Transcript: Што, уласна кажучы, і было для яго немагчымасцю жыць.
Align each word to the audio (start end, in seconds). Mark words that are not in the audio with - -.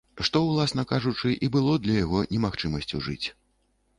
Што, 0.27 0.39
уласна 0.53 0.85
кажучы, 0.91 1.29
і 1.47 1.51
было 1.57 1.75
для 1.85 1.95
яго 1.99 2.23
немагчымасцю 2.33 3.05
жыць. 3.09 3.27